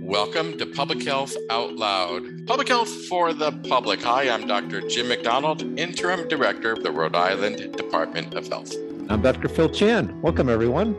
[0.00, 2.46] Welcome to Public Health Out Loud.
[2.46, 4.02] Public Health for the Public.
[4.02, 4.80] Hi, I'm Dr.
[4.80, 8.74] Jim McDonald, Interim Director of the Rhode Island Department of Health.
[9.08, 9.48] I'm Dr.
[9.48, 10.20] Phil Chan.
[10.20, 10.94] Welcome, everyone.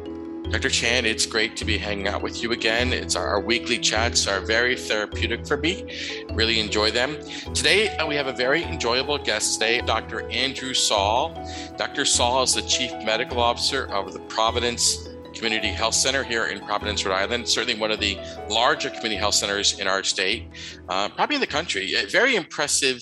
[0.49, 0.69] Dr.
[0.69, 2.93] Chan, it's great to be hanging out with you again.
[2.93, 5.91] It's our, weekly chats are very therapeutic for me.
[6.31, 7.17] Really enjoy them.
[7.53, 10.29] Today, uh, we have a very enjoyable guest today, Dr.
[10.29, 11.33] Andrew Saal.
[11.77, 12.05] Dr.
[12.05, 17.05] Saal is the Chief Medical Officer of the Providence Community Health Center here in Providence,
[17.05, 17.47] Rhode Island.
[17.47, 18.17] Certainly one of the
[18.49, 20.47] larger community health centers in our state,
[20.89, 21.93] uh, probably in the country.
[21.93, 23.01] A very impressive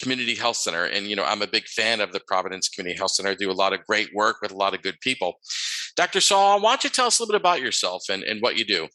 [0.00, 0.84] community health center.
[0.84, 3.30] And you know i'm a big fan of the providence community health center.
[3.30, 5.34] I do a lot of great work with a lot of good people.
[5.96, 8.56] Dr saal why don't you tell us a little bit about yourself and, and what
[8.56, 8.88] you do?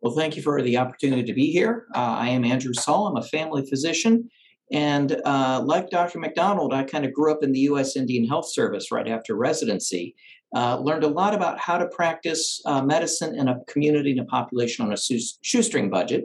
[0.00, 1.86] Well thank you for the opportunity to be here.
[1.94, 3.06] Uh, i am andrew saal.
[3.06, 4.28] I'm a family physician.
[4.72, 8.50] And uh, like dr mcdonald i kind of grew up in the u.s indian health
[8.50, 10.16] service right after residency
[10.56, 14.24] uh, learned a lot about how to practice uh, medicine in a community and a
[14.24, 14.96] population on a
[15.42, 16.24] shoestring budget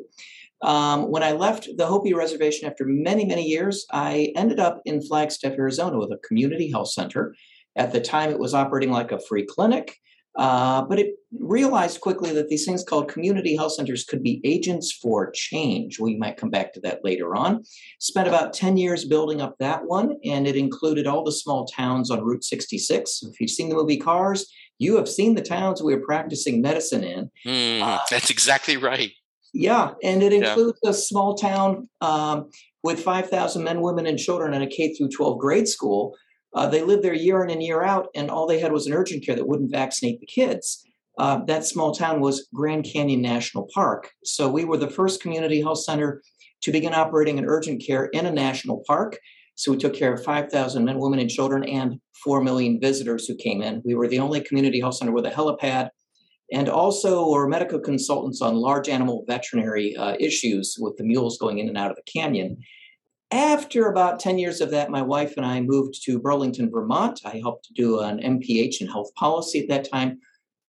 [0.62, 5.02] um, when I left the Hopi Reservation after many, many years, I ended up in
[5.02, 7.36] Flagstaff, Arizona with a community health center.
[7.76, 9.98] At the time, it was operating like a free clinic,
[10.38, 14.92] uh, but it realized quickly that these things called community health centers could be agents
[14.92, 16.00] for change.
[16.00, 17.64] We might come back to that later on.
[18.00, 22.10] Spent about 10 years building up that one, and it included all the small towns
[22.10, 23.24] on Route 66.
[23.24, 27.04] If you've seen the movie Cars, you have seen the towns we were practicing medicine
[27.04, 27.32] in.
[27.46, 29.12] Mm, uh, that's exactly right.
[29.54, 30.92] Yeah, and it includes yeah.
[30.92, 32.50] a small town um,
[32.84, 36.16] with 5,000 men, women, and children in a K through 12 grade school.
[36.54, 38.94] Uh, they lived there year in and year out, and all they had was an
[38.94, 40.86] urgent care that wouldn't vaccinate the kids.
[41.18, 44.12] Uh, that small town was Grand Canyon National Park.
[44.24, 46.22] So we were the first community health center
[46.62, 49.18] to begin operating an urgent care in a national park.
[49.56, 53.36] So we took care of 5,000 men, women, and children, and 4 million visitors who
[53.36, 53.82] came in.
[53.86, 55.90] We were the only community health center with a helipad
[56.52, 61.60] and also are medical consultants on large animal veterinary uh, issues with the mules going
[61.60, 62.58] in and out of the canyon.
[63.32, 67.22] After about 10 years of that, my wife and I moved to Burlington, Vermont.
[67.24, 70.20] I helped do an MPH in health policy at that time,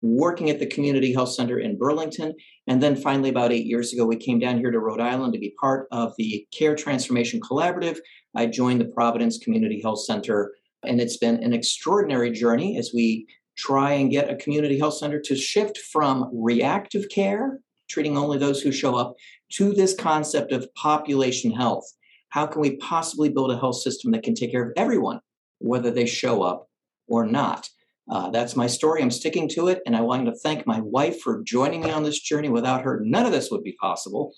[0.04, 2.36] working at the Community Health Center in Burlington.
[2.68, 5.40] And then finally, about eight years ago, we came down here to Rhode Island to
[5.40, 7.98] be part of the Care Transformation Collaborative.
[8.36, 10.54] I joined the Providence Community Health Center,
[10.84, 13.26] and it's been an extraordinary journey as we
[13.58, 17.60] try and get a community health center to shift from reactive care,
[17.90, 19.16] treating only those who show up,
[19.54, 21.92] to this concept of population health.
[22.32, 25.20] How can we possibly build a health system that can take care of everyone,
[25.60, 26.68] whether they show up
[27.08, 27.70] or not?
[28.10, 29.02] Uh, that's my story.
[29.02, 29.82] I'm sticking to it.
[29.86, 32.50] And I want to thank my wife for joining me on this journey.
[32.50, 34.34] Without her, none of this would be possible.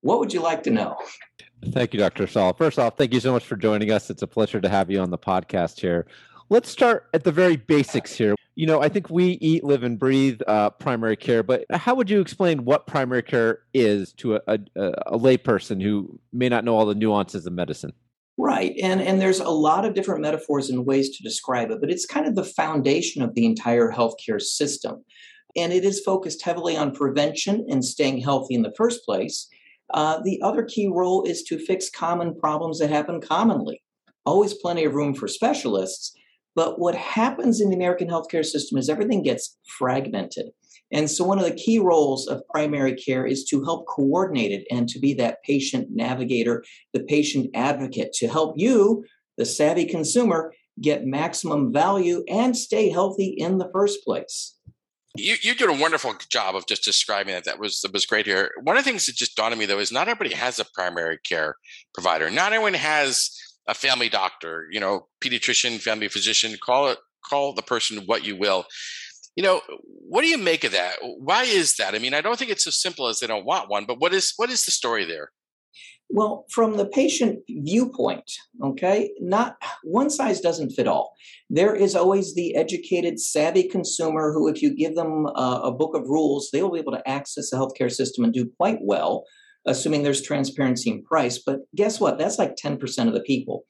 [0.00, 0.96] What would you like to know?
[1.72, 2.26] Thank you, Dr.
[2.26, 2.52] Saal.
[2.54, 4.10] First off, thank you so much for joining us.
[4.10, 6.06] It's a pleasure to have you on the podcast here.
[6.50, 8.34] Let's start at the very basics here.
[8.54, 12.08] You know, I think we eat, live, and breathe uh, primary care, but how would
[12.08, 14.58] you explain what primary care is to a, a,
[15.06, 17.92] a layperson who may not know all the nuances of medicine?
[18.38, 18.74] Right.
[18.82, 22.06] And and there's a lot of different metaphors and ways to describe it, but it's
[22.06, 25.04] kind of the foundation of the entire healthcare system.
[25.56, 29.48] And it is focused heavily on prevention and staying healthy in the first place.
[29.92, 33.82] Uh, the other key role is to fix common problems that happen commonly.
[34.24, 36.14] Always plenty of room for specialists,
[36.58, 40.46] but what happens in the American healthcare system is everything gets fragmented.
[40.90, 44.66] And so, one of the key roles of primary care is to help coordinate it
[44.68, 49.04] and to be that patient navigator, the patient advocate, to help you,
[49.36, 54.56] the savvy consumer, get maximum value and stay healthy in the first place.
[55.16, 57.44] You, you did a wonderful job of just describing that.
[57.44, 58.50] That was that was great here.
[58.64, 60.64] One of the things that just dawned on me though is not everybody has a
[60.74, 61.54] primary care
[61.94, 62.30] provider.
[62.30, 63.30] Not everyone has
[63.68, 68.36] a family doctor, you know, pediatrician, family physician, call it call the person what you
[68.36, 68.64] will.
[69.36, 69.60] You know,
[70.08, 70.96] what do you make of that?
[71.02, 71.94] Why is that?
[71.94, 74.12] I mean, I don't think it's so simple as they don't want one, but what
[74.12, 75.30] is what is the story there?
[76.10, 78.32] Well, from the patient viewpoint,
[78.64, 81.12] okay, not one size doesn't fit all.
[81.50, 85.94] There is always the educated, savvy consumer who, if you give them a, a book
[85.94, 89.24] of rules, they will be able to access the healthcare system and do quite well
[89.66, 91.38] assuming there's transparency in price.
[91.44, 92.18] But guess what?
[92.18, 93.64] That's like 10% of the people.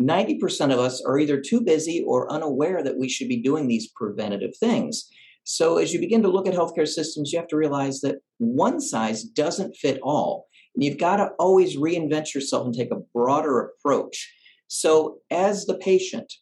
[0.00, 3.92] 90% of us are either too busy or unaware that we should be doing these
[3.94, 5.08] preventative things.
[5.44, 8.80] So, as you begin to look at healthcare systems, you have to realize that one
[8.80, 10.46] size doesn't fit all.
[10.74, 14.32] And you've got to always reinvent yourself and take a broader approach.
[14.68, 16.32] So, as the patient,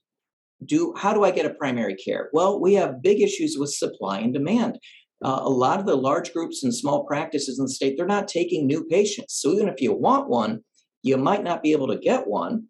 [0.65, 2.31] do how do I get a primary care?
[2.33, 4.79] Well, we have big issues with supply and demand
[5.25, 8.29] uh, a lot of the large groups and small practices in the state, they're not
[8.29, 9.41] taking new patients.
[9.41, 10.61] So even if you want one,
[11.03, 12.67] you might not be able to get one.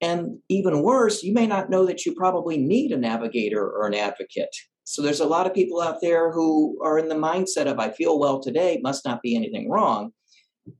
[0.00, 3.94] And even worse, you may not know that you probably need a navigator or an
[3.94, 4.54] advocate.
[4.84, 7.90] So there's a lot of people out there who are in the mindset of, I
[7.90, 10.12] feel well today, must not be anything wrong.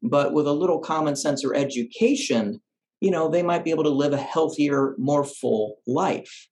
[0.02, 2.60] But with a little common sense or education,
[3.00, 6.48] you know, they might be able to live a healthier, more full life.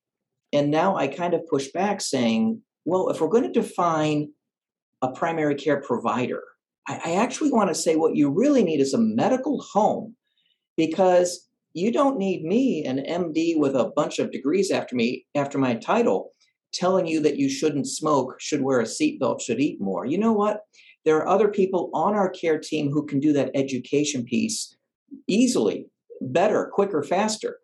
[0.51, 4.29] And now I kind of push back saying, well, if we're going to define
[5.03, 6.41] a primary care provider,
[6.87, 10.15] I, I actually want to say what you really need is a medical home
[10.75, 15.57] because you don't need me, an MD with a bunch of degrees after me, after
[15.57, 16.31] my title,
[16.71, 20.05] telling you that you shouldn't smoke, should wear a seatbelt, should eat more.
[20.05, 20.61] You know what?
[21.05, 24.75] There are other people on our care team who can do that education piece
[25.27, 25.87] easily,
[26.21, 27.59] better, quicker, faster.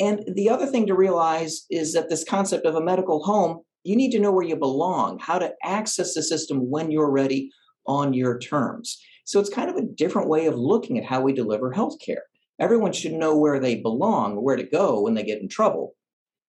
[0.00, 3.96] And the other thing to realize is that this concept of a medical home, you
[3.96, 7.50] need to know where you belong, how to access the system when you're ready
[7.86, 9.00] on your terms.
[9.24, 12.22] So it's kind of a different way of looking at how we deliver healthcare.
[12.58, 15.94] Everyone should know where they belong, where to go when they get in trouble.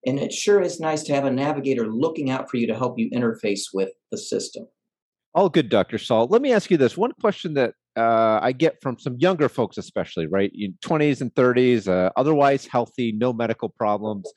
[0.06, 3.00] And it sure is nice to have a navigator looking out for you to help
[3.00, 4.68] you interface with the system.
[5.34, 5.98] All good, Dr.
[5.98, 6.28] Saal.
[6.28, 9.78] Let me ask you this one question that uh, I get from some younger folks,
[9.78, 10.52] especially, right?
[10.54, 14.32] In 20s and 30s, uh, otherwise healthy, no medical problems.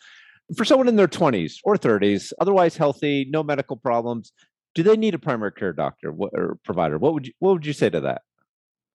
[0.57, 4.33] For someone in their 20s or 30s, otherwise healthy, no medical problems,
[4.75, 6.99] do they need a primary care doctor or provider?
[6.99, 8.23] What would you What would you say to that?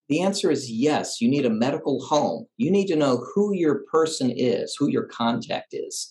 [0.10, 1.22] The answer is yes.
[1.22, 2.46] You need a medical home.
[2.58, 6.10] You need to know who your person is, who your contact is.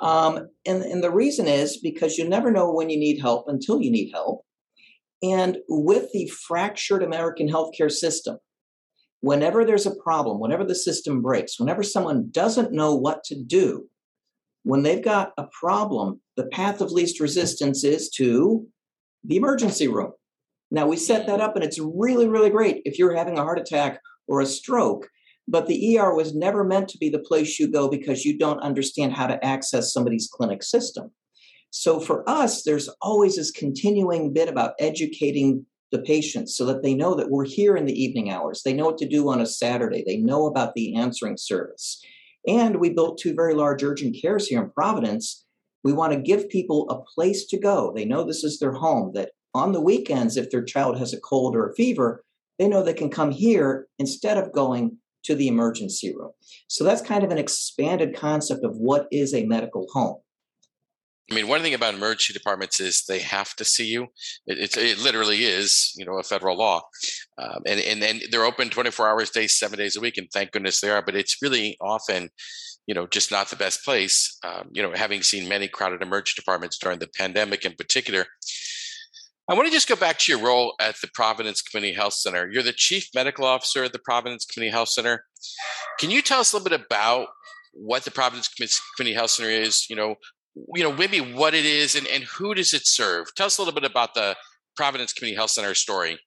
[0.00, 3.80] Um, and, and the reason is because you never know when you need help until
[3.80, 4.42] you need help.
[5.22, 8.38] And with the fractured American healthcare system,
[9.20, 13.88] whenever there's a problem, whenever the system breaks, whenever someone doesn't know what to do,
[14.64, 18.66] when they've got a problem, the path of least resistance is to
[19.24, 20.12] the emergency room.
[20.70, 23.58] Now, we set that up and it's really, really great if you're having a heart
[23.58, 25.08] attack or a stroke,
[25.46, 28.60] but the ER was never meant to be the place you go because you don't
[28.60, 31.10] understand how to access somebody's clinic system.
[31.70, 36.94] So for us, there's always this continuing bit about educating the patients so that they
[36.94, 38.62] know that we're here in the evening hours.
[38.62, 40.04] They know what to do on a Saturday.
[40.06, 42.02] They know about the answering service.
[42.46, 45.44] And we built two very large urgent cares here in Providence.
[45.84, 47.92] We want to give people a place to go.
[47.94, 51.20] They know this is their home, that on the weekends, if their child has a
[51.20, 52.24] cold or a fever,
[52.58, 56.32] they know they can come here instead of going to the emergency room.
[56.68, 60.16] So that's kind of an expanded concept of what is a medical home.
[61.30, 64.08] I mean, one thing about emergency departments is they have to see you.
[64.46, 66.82] It, it literally is, you know, a federal law,
[67.38, 70.28] um, and and and they're open 24 hours a day, seven days a week, and
[70.32, 71.02] thank goodness they are.
[71.02, 72.28] But it's really often,
[72.86, 74.36] you know, just not the best place.
[74.44, 78.26] Um, you know, having seen many crowded emergency departments during the pandemic, in particular.
[79.48, 82.48] I want to just go back to your role at the Providence Community Health Center.
[82.50, 85.24] You're the chief medical officer at the Providence Community Health Center.
[85.98, 87.26] Can you tell us a little bit about
[87.72, 89.90] what the Providence Community Health Center is?
[89.90, 90.14] You know,
[90.54, 93.34] you know, maybe what it is and, and who does it serve?
[93.34, 94.36] Tell us a little bit about the
[94.76, 96.18] Providence Community Health Center story.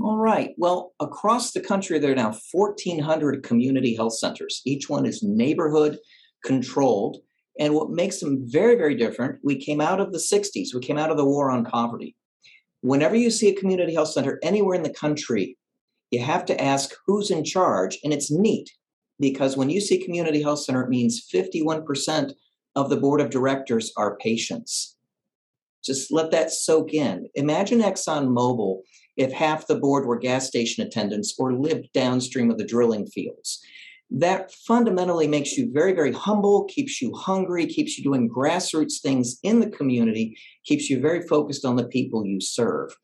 [0.00, 0.54] All right.
[0.56, 4.62] Well, across the country, there are now 1,400 community health centers.
[4.64, 5.98] Each one is neighborhood
[6.44, 7.18] controlled.
[7.58, 10.98] And what makes them very, very different, we came out of the 60s, we came
[10.98, 12.14] out of the war on poverty.
[12.80, 15.56] Whenever you see a community health center anywhere in the country,
[16.12, 17.98] you have to ask who's in charge.
[18.04, 18.70] And it's neat
[19.18, 22.32] because when you see community health center, it means 51%
[22.78, 24.96] of the board of directors are patients.
[25.84, 27.26] Just let that soak in.
[27.34, 28.82] Imagine ExxonMobil
[29.16, 33.60] if half the board were gas station attendants or lived downstream of the drilling fields.
[34.10, 39.38] That fundamentally makes you very, very humble, keeps you hungry, keeps you doing grassroots things
[39.42, 42.94] in the community, keeps you very focused on the people you serve.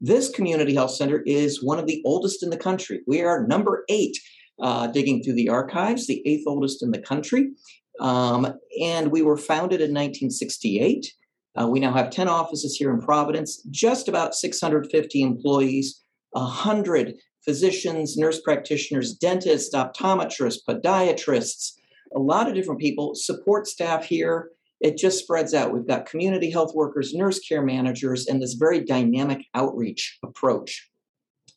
[0.00, 3.02] This community health center is one of the oldest in the country.
[3.06, 4.18] We are number eight,
[4.60, 7.52] uh, digging through the archives, the eighth oldest in the country.
[8.00, 11.12] Um, and we were founded in 1968.
[11.60, 18.16] Uh, we now have 10 offices here in Providence, just about 650 employees, 100 physicians,
[18.16, 21.72] nurse practitioners, dentists, optometrists, podiatrists,
[22.14, 24.50] a lot of different people, support staff here.
[24.80, 25.72] It just spreads out.
[25.72, 30.88] We've got community health workers, nurse care managers, and this very dynamic outreach approach.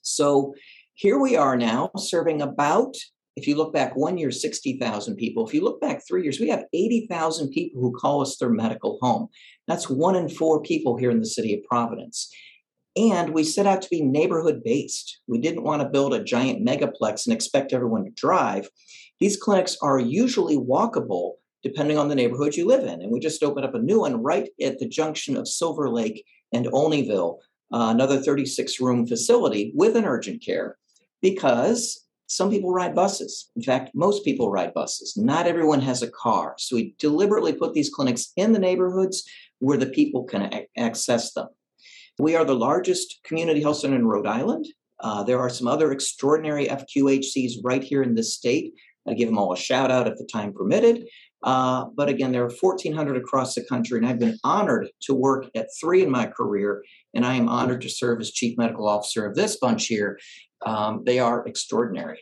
[0.01, 0.53] So
[0.93, 2.95] here we are now serving about
[3.35, 5.45] if you look back one year, 60,000 people.
[5.45, 8.97] If you look back three years, we have 80,000 people who call us their medical
[9.01, 9.27] home.
[9.67, 12.33] That's one in four people here in the city of Providence.
[12.95, 15.19] And we set out to be neighborhood based.
[15.27, 18.69] We didn't want to build a giant megaplex and expect everyone to drive.
[19.19, 23.01] These clinics are usually walkable depending on the neighborhood you live in.
[23.01, 26.23] And we just opened up a new one right at the junction of Silver Lake
[26.53, 27.39] and Olneyville,
[27.73, 30.77] uh, another 36 room facility with an urgent care
[31.23, 33.51] because some people ride buses.
[33.55, 35.15] In fact, most people ride buses.
[35.15, 36.55] Not everyone has a car.
[36.57, 39.23] So we deliberately put these clinics in the neighborhoods
[39.59, 41.47] where the people can access them.
[42.17, 44.65] We are the largest community health center in Rhode Island.
[44.99, 48.73] Uh, there are some other extraordinary FQHCs right here in this state.
[49.07, 51.07] I give them all a shout out if the time permitted.
[51.43, 55.47] Uh, but again, there are 1,400 across the country, and I've been honored to work
[55.55, 59.25] at three in my career, and I am honored to serve as chief medical officer
[59.25, 60.19] of this bunch here.
[60.65, 62.19] Um, they are extraordinary.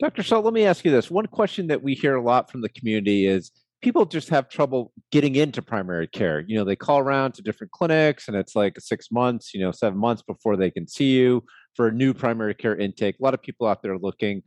[0.00, 0.22] Dr.
[0.22, 1.10] Saal, let me ask you this.
[1.10, 3.52] One question that we hear a lot from the community is
[3.84, 6.40] people just have trouble getting into primary care.
[6.40, 9.72] You know, they call around to different clinics and it's like six months, you know,
[9.72, 11.44] seven months before they can see you
[11.74, 13.16] for a new primary care intake.
[13.20, 14.42] A lot of people out there looking.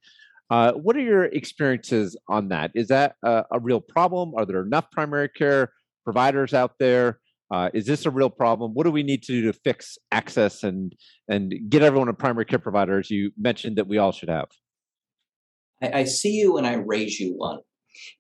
[0.50, 2.72] Uh, what are your experiences on that?
[2.74, 4.34] Is that a, a, real problem?
[4.36, 5.74] Are there enough primary care
[6.06, 7.20] providers out there?
[7.51, 8.74] Uh, is this a real problem?
[8.74, 10.96] What do we need to do to fix access and
[11.27, 13.00] and get everyone a primary care provider?
[13.00, 14.48] As you mentioned, that we all should have.
[15.82, 17.60] I, I see you and I raise you one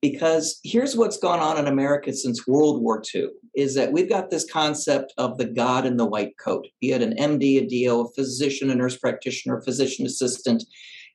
[0.01, 4.29] because here's what's gone on in America since World War II is that we've got
[4.29, 8.01] this concept of the God in the white coat, be it an MD, a DO,
[8.01, 10.63] a physician, a nurse practitioner, a physician assistant.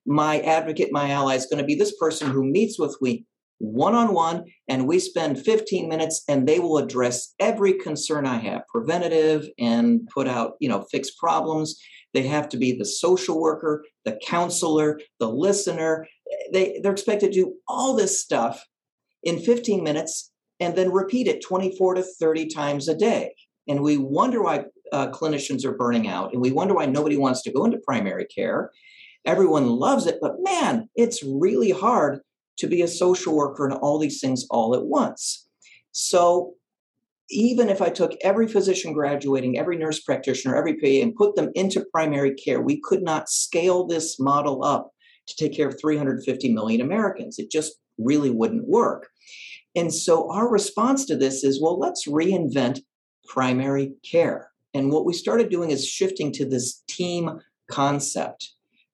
[0.06, 3.24] My advocate, my ally is going to be this person who meets with me
[3.62, 8.38] one on one, and we spend 15 minutes and they will address every concern I
[8.38, 11.80] have, preventative and put out, you know, fix problems.
[12.12, 16.08] They have to be the social worker, the counselor, the listener.
[16.52, 18.66] They, they're expected to do all this stuff
[19.22, 23.32] in 15 minutes and then repeat it 24 to 30 times a day.
[23.68, 27.42] And we wonder why uh, clinicians are burning out and we wonder why nobody wants
[27.42, 28.72] to go into primary care.
[29.24, 32.20] Everyone loves it, but man, it's really hard
[32.58, 35.48] to be a social worker and all these things all at once.
[35.92, 36.54] So
[37.30, 41.50] even if I took every physician graduating, every nurse practitioner, every PA, and put them
[41.54, 44.92] into primary care, we could not scale this model up
[45.26, 47.38] to take care of 350 million Americans.
[47.38, 49.08] It just really wouldn't work.
[49.74, 52.80] And so our response to this is well, let's reinvent
[53.26, 54.50] primary care.
[54.74, 58.52] And what we started doing is shifting to this team concept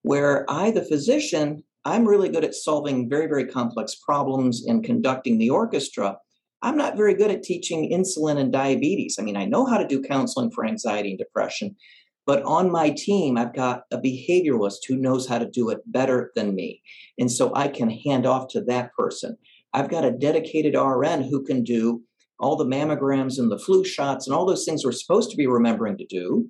[0.08, 5.36] where I, the physician, I'm really good at solving very, very complex problems and conducting
[5.36, 6.16] the orchestra.
[6.62, 9.18] I'm not very good at teaching insulin and diabetes.
[9.18, 11.76] I mean, I know how to do counseling for anxiety and depression,
[12.24, 16.32] but on my team, I've got a behavioralist who knows how to do it better
[16.34, 16.80] than me.
[17.18, 19.36] And so I can hand off to that person.
[19.74, 22.00] I've got a dedicated RN who can do
[22.40, 25.46] all the mammograms and the flu shots and all those things we're supposed to be
[25.46, 26.48] remembering to do.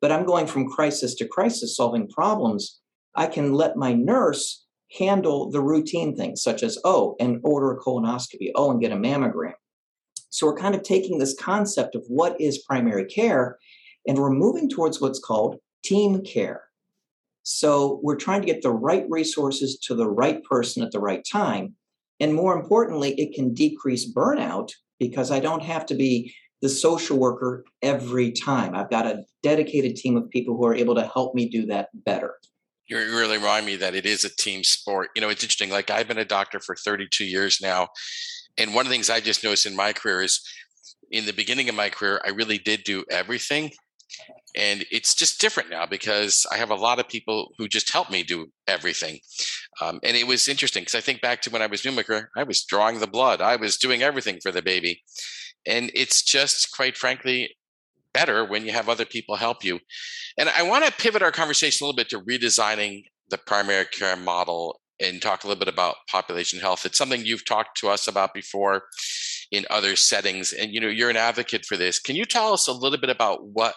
[0.00, 2.80] But I'm going from crisis to crisis solving problems.
[3.14, 4.64] I can let my nurse
[4.98, 8.96] handle the routine things such as, oh, and order a colonoscopy, oh, and get a
[8.96, 9.54] mammogram.
[10.30, 13.58] So we're kind of taking this concept of what is primary care
[14.06, 16.64] and we're moving towards what's called team care.
[17.42, 21.24] So we're trying to get the right resources to the right person at the right
[21.30, 21.74] time.
[22.20, 27.18] And more importantly, it can decrease burnout because I don't have to be the social
[27.18, 28.74] worker every time.
[28.74, 31.88] I've got a dedicated team of people who are able to help me do that
[31.92, 32.34] better
[32.86, 35.10] you really remind me that it is a team sport.
[35.14, 35.70] You know, it's interesting.
[35.70, 37.88] Like I've been a doctor for 32 years now.
[38.58, 40.40] And one of the things I just noticed in my career is
[41.10, 43.72] in the beginning of my career, I really did do everything.
[44.56, 48.10] And it's just different now because I have a lot of people who just help
[48.10, 49.18] me do everything.
[49.80, 52.04] Um, and it was interesting because I think back to when I was new my
[52.36, 55.02] I was drawing the blood, I was doing everything for the baby.
[55.66, 57.56] And it's just, quite frankly,
[58.14, 59.80] better when you have other people help you.
[60.38, 64.16] And I want to pivot our conversation a little bit to redesigning the primary care
[64.16, 66.86] model and talk a little bit about population health.
[66.86, 68.84] It's something you've talked to us about before
[69.50, 71.98] in other settings and you know you're an advocate for this.
[71.98, 73.74] Can you tell us a little bit about what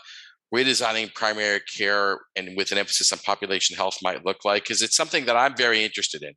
[0.54, 4.96] redesigning primary care and with an emphasis on population health might look like because it's
[4.96, 6.34] something that I'm very interested in.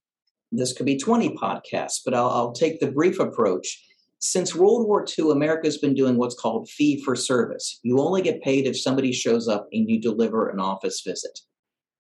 [0.53, 3.79] This could be 20 podcasts, but I'll, I'll take the brief approach
[4.21, 7.81] since World War II, America's been doing what's called fee for service.
[7.83, 11.39] You only get paid if somebody shows up and you deliver an office visit.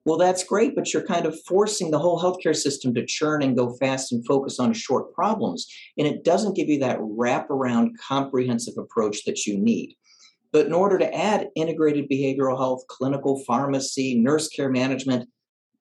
[0.05, 3.57] Well, that's great, but you're kind of forcing the whole healthcare system to churn and
[3.57, 5.67] go fast and focus on short problems.
[5.99, 9.95] And it doesn't give you that wraparound, comprehensive approach that you need.
[10.53, 15.29] But in order to add integrated behavioral health, clinical pharmacy, nurse care management,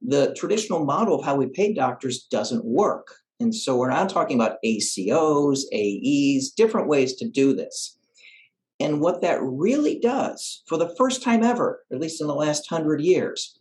[0.02, 3.08] the traditional model of how we pay doctors doesn't work.
[3.40, 7.98] And so we're not talking about ACOs, AEs, different ways to do this.
[8.80, 12.70] And what that really does, for the first time ever, at least in the last
[12.70, 13.60] hundred years,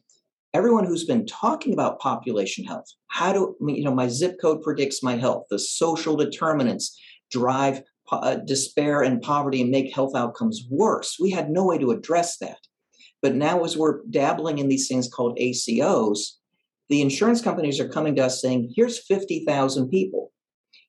[0.55, 5.03] everyone who's been talking about population health, how do you know my zip code predicts
[5.03, 6.99] my health, the social determinants
[7.31, 11.19] drive uh, despair and poverty and make health outcomes worse.
[11.21, 12.59] We had no way to address that.
[13.21, 16.39] But now, as we're dabbling in these things called ACOs,
[16.89, 20.33] the insurance companies are coming to us saying, here's 50,000 people.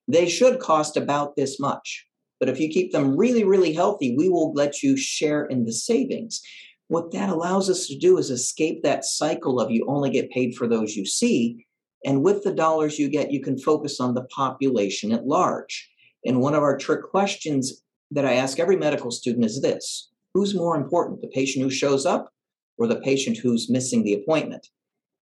[0.07, 2.05] They should cost about this much.
[2.39, 5.73] But if you keep them really, really healthy, we will let you share in the
[5.73, 6.41] savings.
[6.87, 10.55] What that allows us to do is escape that cycle of you only get paid
[10.55, 11.65] for those you see.
[12.05, 15.89] And with the dollars you get, you can focus on the population at large.
[16.25, 20.55] And one of our trick questions that I ask every medical student is this Who's
[20.55, 22.29] more important, the patient who shows up
[22.77, 24.67] or the patient who's missing the appointment?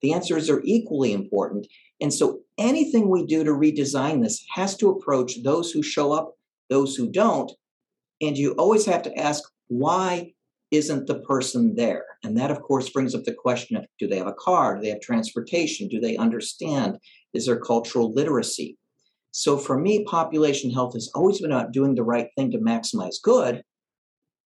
[0.02, 1.66] The answers are equally important.
[2.00, 6.36] And so anything we do to redesign this has to approach those who show up,
[6.68, 7.50] those who don't.
[8.20, 10.32] And you always have to ask, why
[10.72, 12.04] isn't the person there?
[12.24, 14.76] And that, of course, brings up the question of do they have a car?
[14.76, 15.88] Do they have transportation?
[15.88, 16.98] Do they understand?
[17.34, 18.78] Is there cultural literacy?
[19.32, 23.16] So for me, population health has always been about doing the right thing to maximize
[23.22, 23.62] good.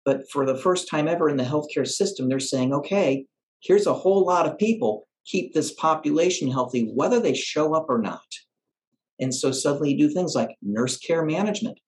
[0.05, 3.27] But for the first time ever in the healthcare system, they're saying, okay,
[3.61, 7.99] here's a whole lot of people, keep this population healthy, whether they show up or
[7.99, 8.26] not.
[9.21, 11.78] And so suddenly you do things like nurse care management,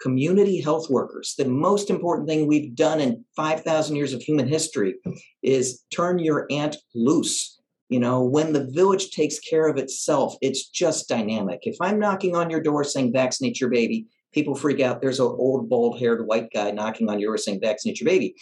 [0.00, 1.34] community health workers.
[1.38, 4.94] The most important thing we've done in 5,000 years of human history
[5.42, 7.56] is turn your aunt loose
[7.88, 11.60] you know, when the village takes care of itself, it's just dynamic.
[11.62, 15.00] If I'm knocking on your door saying vaccinate your baby, people freak out.
[15.00, 18.34] There's an old bald haired white guy knocking on your door saying vaccinate your baby.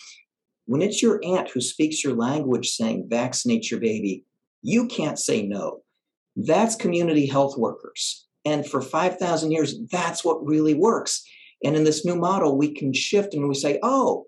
[0.66, 4.24] When it's your aunt who speaks your language saying vaccinate your baby,
[4.62, 5.82] you can't say no.
[6.36, 8.26] That's community health workers.
[8.44, 11.22] And for 5,000 years, that's what really works.
[11.62, 14.26] And in this new model, we can shift and we say, oh,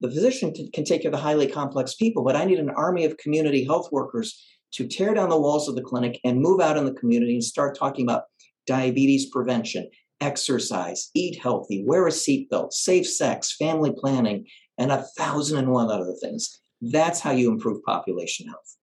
[0.00, 3.04] the physician can take care of the highly complex people, but I need an army
[3.04, 4.42] of community health workers
[4.72, 7.44] to tear down the walls of the clinic and move out in the community and
[7.44, 8.24] start talking about
[8.66, 9.88] diabetes prevention,
[10.20, 14.46] exercise, eat healthy, wear a seatbelt, safe sex, family planning,
[14.78, 16.60] and a thousand and one other things.
[16.80, 18.76] That's how you improve population health.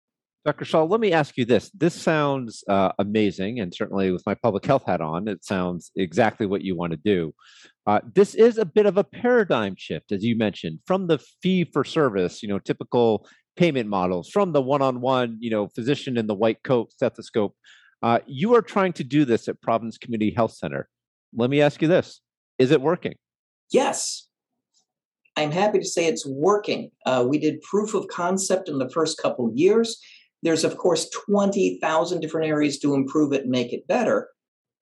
[0.45, 0.64] Dr.
[0.64, 1.71] Shaw, let me ask you this.
[1.71, 6.47] This sounds uh, amazing, and certainly with my public health hat on, it sounds exactly
[6.47, 7.35] what you want to do.
[7.87, 11.64] Uh, this is a bit of a paradigm shift, as you mentioned, from the fee
[11.64, 13.26] for service, you know, typical
[13.57, 17.54] payment models, from the one-on-one, you know, physician in the white coat, stethoscope.
[18.02, 20.88] Uh, you are trying to do this at Providence Community Health Center.
[21.35, 22.20] Let me ask you this:
[22.59, 23.16] Is it working?
[23.70, 24.27] Yes,
[25.38, 26.90] I'm happy to say it's working.
[27.07, 30.01] Uh, we did proof of concept in the first couple years.
[30.42, 34.29] There's of course 20,000 different areas to improve it and make it better.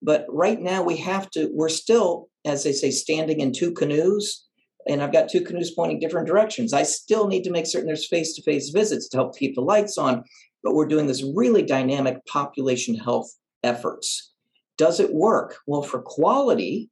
[0.03, 4.47] But right now we have to, we're still, as they say, standing in two canoes.
[4.88, 6.73] And I've got two canoes pointing different directions.
[6.73, 9.61] I still need to make certain there's face to face visits to help keep the
[9.61, 10.25] lights on.
[10.62, 13.31] But we're doing this really dynamic population health
[13.62, 14.33] efforts.
[14.79, 15.59] Does it work?
[15.66, 16.88] Well, for quality,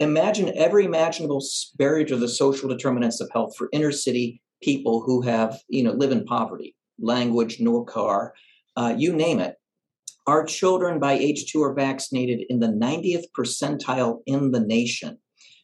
[0.00, 1.44] imagine every imaginable
[1.76, 5.92] barrier to the social determinants of health for inner city people who have, you know,
[5.92, 8.34] live in poverty, language, no car,
[8.76, 9.56] uh, you name it.
[10.26, 15.18] Our children by age two are vaccinated in the 90th percentile in the nation.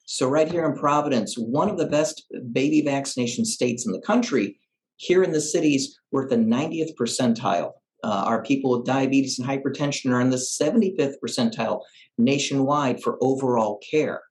[0.07, 4.59] So, right here in Providence, one of the best baby vaccination states in the country,
[4.97, 7.73] here in the cities, we're at the 90th percentile.
[8.07, 11.81] Uh, our people with diabetes and hypertension are in the 75th percentile
[12.19, 14.23] nationwide for overall care.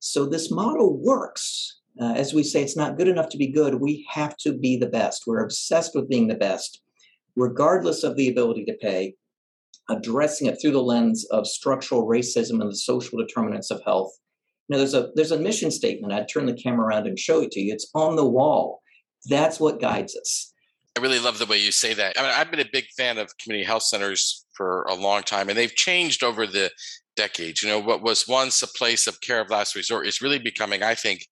[0.00, 1.78] So, this model works.
[2.00, 3.76] Uh, as we say, it's not good enough to be good.
[3.76, 5.22] We have to be the best.
[5.24, 6.82] We're obsessed with being the best,
[7.36, 9.14] regardless of the ability to pay
[9.88, 14.10] addressing it through the lens of structural racism and the social determinants of health.
[14.68, 16.12] Now, there's a there's a mission statement.
[16.12, 17.72] I'd turn the camera around and show it to you.
[17.72, 18.80] It's on the wall.
[19.26, 20.51] That's what guides us.
[20.96, 22.18] I really love the way you say that.
[22.18, 25.48] I mean, I've been a big fan of community health centers for a long time,
[25.48, 26.70] and they've changed over the
[27.16, 27.62] decades.
[27.62, 30.82] You know, what was once a place of care of last resort is really becoming,
[30.82, 31.26] I think,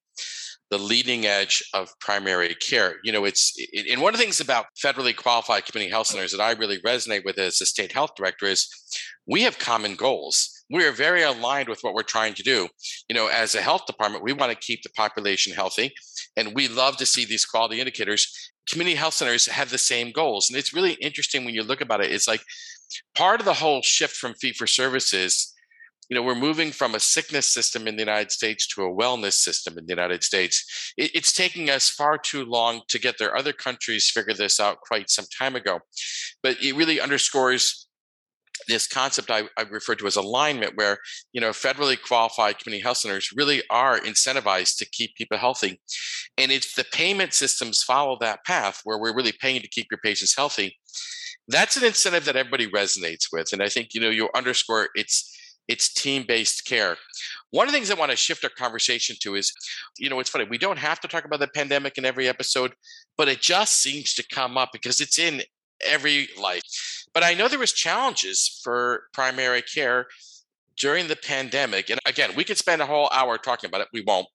[0.70, 2.96] the leading edge of primary care.
[3.02, 6.32] You know, it's it, and one of the things about federally qualified community health centers
[6.32, 8.68] that I really resonate with as a state health director is
[9.26, 10.64] we have common goals.
[10.70, 12.68] We are very aligned with what we're trying to do.
[13.08, 15.92] You know, as a health department, we want to keep the population healthy,
[16.36, 18.52] and we love to see these quality indicators.
[18.70, 22.02] Community health centers have the same goals, and it's really interesting when you look about
[22.02, 22.12] it.
[22.12, 22.42] It's like
[23.14, 25.54] part of the whole shift from fee for services
[26.10, 29.34] you know, we're moving from a sickness system in the United States to a wellness
[29.34, 30.92] system in the United States.
[30.96, 33.36] It, it's taking us far too long to get there.
[33.36, 35.78] Other countries figured this out quite some time ago,
[36.42, 37.86] but it really underscores
[38.68, 40.98] this concept I, I refer to as alignment, where
[41.32, 45.80] you know federally qualified community health centers really are incentivized to keep people healthy,
[46.38, 50.00] and if the payment systems follow that path, where we're really paying to keep your
[50.04, 50.76] patients healthy,
[51.48, 55.36] that's an incentive that everybody resonates with, and I think you know you underscore it's
[55.70, 56.96] it's team based care.
[57.52, 59.52] One of the things I want to shift our conversation to is,
[59.98, 62.72] you know, it's funny, we don't have to talk about the pandemic in every episode,
[63.16, 65.42] but it just seems to come up because it's in
[65.84, 66.62] every life.
[67.12, 70.06] But I know there was challenges for primary care
[70.78, 73.88] during the pandemic, and again, we could spend a whole hour talking about it.
[73.92, 74.26] We won't.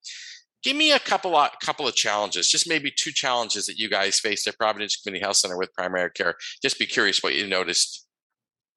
[0.63, 4.19] Give me a couple of couple of challenges, just maybe two challenges that you guys
[4.19, 6.35] faced at Providence Community Health Center with primary care.
[6.61, 8.07] Just be curious what you noticed.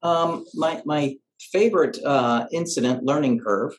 [0.02, 1.16] Um, my my
[1.52, 3.72] favorite uh, incident, learning curve,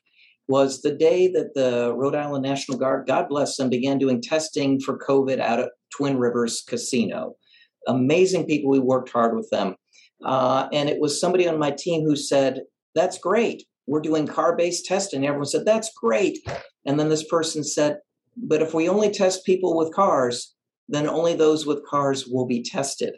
[0.48, 4.80] was the day that the Rhode Island National Guard, God bless them, began doing testing
[4.80, 7.36] for COVID out at Twin Rivers Casino.
[7.90, 8.70] Amazing people.
[8.70, 9.76] We worked hard with them.
[10.24, 12.62] Uh, and it was somebody on my team who said,
[12.96, 13.64] That's great.
[13.88, 15.26] We're doing car based testing.
[15.26, 16.40] Everyone said, That's great.
[16.86, 17.98] And then this person said,
[18.38, 20.56] But if we only test people with cars,
[20.88, 23.16] then only those with cars will be tested.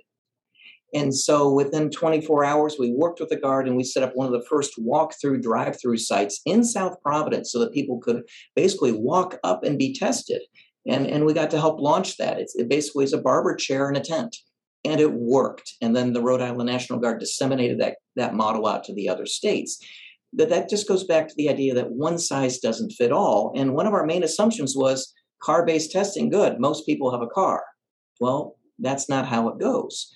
[0.94, 4.28] And so within 24 hours, we worked with the Guard and we set up one
[4.28, 8.24] of the first walk through drive through sites in South Providence so that people could
[8.56, 10.42] basically walk up and be tested.
[10.86, 12.40] And, and we got to help launch that.
[12.40, 14.36] It's, it basically is a barber chair in a tent.
[14.84, 15.74] And it worked.
[15.82, 19.26] And then the Rhode Island National Guard disseminated that, that model out to the other
[19.26, 19.78] states.
[20.34, 23.54] But that just goes back to the idea that one size doesn't fit all.
[23.56, 25.14] And one of our main assumptions was
[25.44, 26.60] car based testing, good.
[26.60, 27.64] Most people have a car.
[28.20, 30.14] Well, that's not how it goes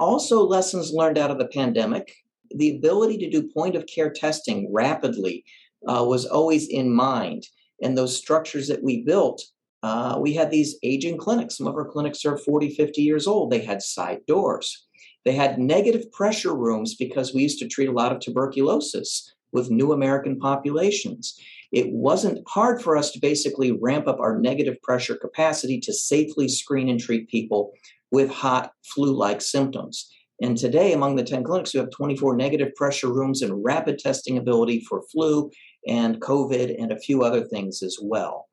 [0.00, 2.12] also, lessons learned out of the pandemic
[2.52, 5.44] the ability to do point of care testing rapidly
[5.86, 7.44] uh, was always in mind.
[7.80, 9.40] And those structures that we built,
[9.82, 11.56] uh, we had these aging clinics.
[11.56, 13.50] Some of our clinics are 40, 50 years old.
[13.50, 14.86] They had side doors.
[15.24, 19.70] They had negative pressure rooms because we used to treat a lot of tuberculosis with
[19.70, 21.38] new American populations.
[21.72, 26.48] It wasn't hard for us to basically ramp up our negative pressure capacity to safely
[26.48, 27.72] screen and treat people
[28.10, 30.10] with hot flu like symptoms.
[30.42, 34.38] And today, among the 10 clinics, we have 24 negative pressure rooms and rapid testing
[34.38, 35.50] ability for flu
[35.86, 38.49] and COVID and a few other things as well.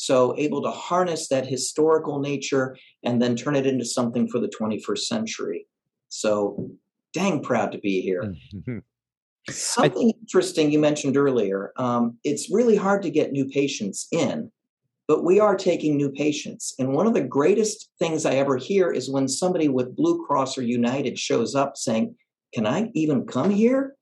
[0.00, 4.48] So, able to harness that historical nature and then turn it into something for the
[4.48, 5.66] 21st century.
[6.08, 6.70] So,
[7.12, 8.34] dang proud to be here.
[8.54, 8.78] Mm-hmm.
[9.50, 14.50] Something interesting you mentioned earlier um, it's really hard to get new patients in
[15.10, 16.72] but we are taking new patients.
[16.78, 20.56] And one of the greatest things I ever hear is when somebody with Blue Cross
[20.56, 22.14] or United shows up saying,
[22.54, 23.96] Can I even come here?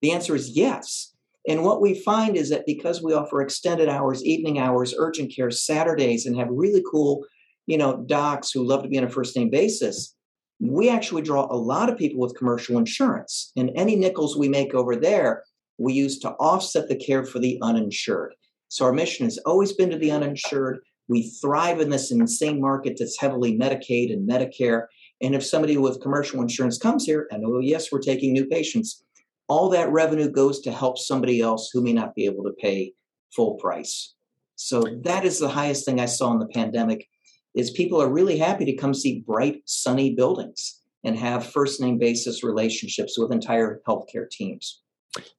[0.00, 1.13] The answer is yes.
[1.46, 5.50] And what we find is that because we offer extended hours, evening hours, urgent care,
[5.50, 7.24] Saturdays, and have really cool,
[7.66, 10.14] you know, docs who love to be on a first name basis,
[10.60, 13.52] we actually draw a lot of people with commercial insurance.
[13.56, 15.42] And any nickels we make over there,
[15.78, 18.34] we use to offset the care for the uninsured.
[18.68, 20.78] So our mission has always been to the uninsured.
[21.08, 24.86] We thrive in this insane market that's heavily Medicaid and Medicare.
[25.20, 29.03] And if somebody with commercial insurance comes here and, oh, yes, we're taking new patients,
[29.48, 32.92] all that revenue goes to help somebody else who may not be able to pay
[33.34, 34.14] full price.
[34.56, 37.06] So that is the highest thing I saw in the pandemic
[37.54, 41.98] is people are really happy to come see bright, sunny buildings and have first name
[41.98, 44.80] basis relationships with entire healthcare teams.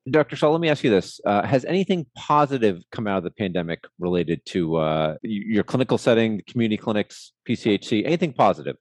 [0.10, 0.36] Dr.
[0.36, 1.20] Shaw, let me ask you this.
[1.26, 6.42] Uh, has anything positive come out of the pandemic related to uh, your clinical setting,
[6.48, 8.06] community clinics, PCHC?
[8.06, 8.78] Anything positive?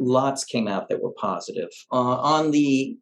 [0.00, 1.68] Lots came out that were positive.
[1.92, 2.96] Uh, on the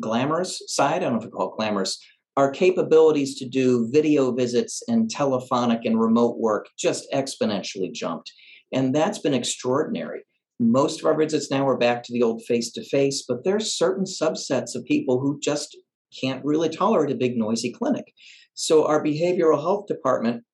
[0.00, 1.98] glamorous side, I don't know if we call it glamorous,
[2.36, 8.30] our capabilities to do video visits and telephonic and remote work just exponentially jumped.
[8.72, 10.20] And that's been extraordinary.
[10.60, 13.76] Most of our visits now are back to the old face to face, but there's
[13.76, 15.76] certain subsets of people who just
[16.20, 18.12] can't really tolerate a big noisy clinic.
[18.54, 20.44] So our behavioral health department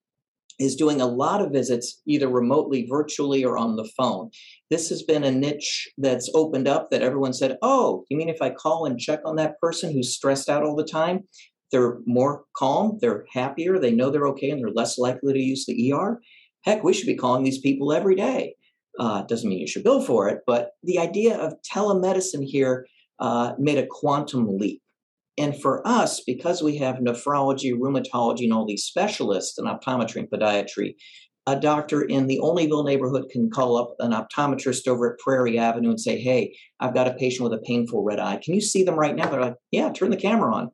[0.59, 4.31] is doing a lot of visits either remotely, virtually, or on the phone.
[4.71, 8.43] This has been a niche that's opened up that everyone said, Oh, you mean if
[8.43, 11.25] I call and check on that person who's stressed out all the time?
[11.71, 15.65] They're more calm, they're happier, they know they're okay, and they're less likely to use
[15.65, 16.21] the ER.
[16.65, 18.55] Heck, we should be calling these people every day.
[18.99, 22.87] Uh, doesn't mean you should bill for it, but the idea of telemedicine here
[23.21, 24.82] uh, made a quantum leap.
[25.39, 30.31] And for us, because we have nephrology, rheumatology, and all these specialists in optometry and
[30.31, 30.95] podiatry,
[31.47, 35.91] a doctor in the Olneyville neighborhood can call up an optometrist over at Prairie Avenue
[35.91, 38.41] and say, Hey, I've got a patient with a painful red eye.
[38.43, 39.29] Can you see them right now?
[39.29, 40.71] They're like, Yeah, turn the camera on.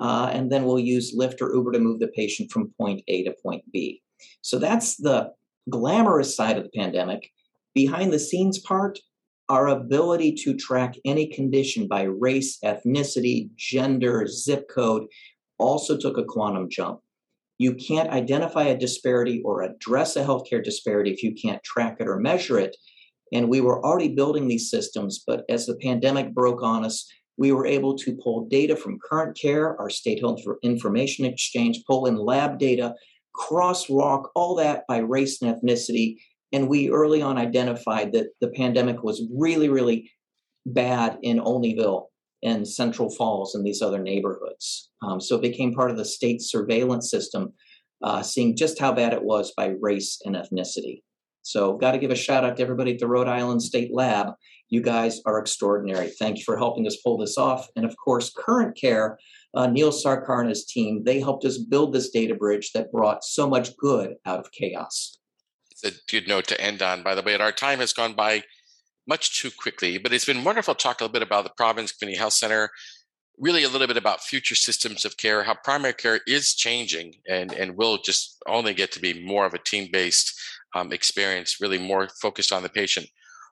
[0.00, 3.24] Uh, and then we'll use Lyft or Uber to move the patient from point A
[3.24, 4.00] to point B.
[4.42, 5.30] So that's the
[5.68, 7.30] glamorous side of the pandemic.
[7.74, 8.98] Behind the scenes part,
[9.48, 15.06] our ability to track any condition by race, ethnicity, gender, zip code
[15.58, 17.00] also took a quantum jump.
[17.58, 22.06] You can't identify a disparity or address a healthcare disparity if you can't track it
[22.06, 22.76] or measure it.
[23.32, 27.52] And we were already building these systems, but as the pandemic broke on us, we
[27.52, 32.16] were able to pull data from current care, our state health information exchange, pull in
[32.16, 32.94] lab data,
[33.34, 36.16] crosswalk all that by race and ethnicity,
[36.52, 40.10] and we early on identified that the pandemic was really, really
[40.66, 42.06] bad in Olneyville.
[42.42, 44.90] and Central Falls and these other neighborhoods.
[45.02, 47.52] Um, so it became part of the state surveillance system,
[48.02, 51.02] uh, seeing just how bad it was by race and ethnicity.
[51.42, 54.34] So, got to give a shout out to everybody at the Rhode Island State Lab.
[54.68, 56.10] You guys are extraordinary.
[56.18, 57.68] Thank you for helping us pull this off.
[57.74, 59.18] And of course, Current Care,
[59.54, 63.24] uh, Neil Sarkar and his team, they helped us build this data bridge that brought
[63.24, 65.17] so much good out of chaos.
[65.82, 67.34] It's a good note to end on, by the way.
[67.34, 68.42] And our time has gone by
[69.06, 71.92] much too quickly, but it's been wonderful to talk a little bit about the Providence
[71.92, 72.70] Community Health Center,
[73.38, 77.52] really a little bit about future systems of care, how primary care is changing and,
[77.52, 80.34] and will just only get to be more of a team based
[80.74, 83.06] um, experience, really more focused on the patient.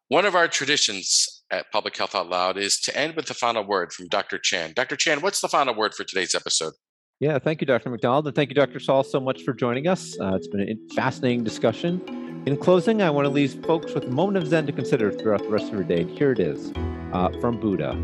[0.09, 3.65] One of our traditions at Public Health Out Loud is to end with the final
[3.65, 4.39] word from Dr.
[4.39, 4.73] Chan.
[4.77, 4.97] Dr.
[4.97, 6.75] Chan, what's the final word for today's episode?
[7.19, 7.89] Yeah, thank you, Dr.
[7.89, 8.79] McDonald, and thank you, Dr.
[8.79, 10.19] Saal, so much for joining us.
[10.21, 12.43] Uh, it's been a fascinating discussion.
[12.45, 15.43] In closing, I want to leave folks with a moment of Zen to consider throughout
[15.43, 16.03] the rest of your day.
[16.03, 16.73] And Here it is
[17.13, 17.95] uh, from Buddha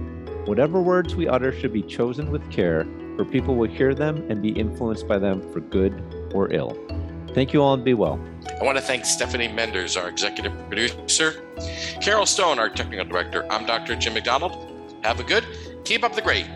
[0.47, 2.85] Whatever words we utter should be chosen with care,
[3.17, 6.03] for people will hear them and be influenced by them for good
[6.35, 6.77] or ill.
[7.35, 8.19] Thank you all and be well.
[8.61, 11.45] I want to thank Stephanie Menders, our executive producer,
[12.01, 13.47] Carol Stone, our technical director.
[13.53, 13.95] I'm Dr.
[13.95, 14.99] Jim McDonald.
[15.05, 15.47] Have a good,
[15.85, 16.47] keep up the great.